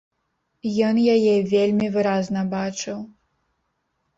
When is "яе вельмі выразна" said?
1.15-2.41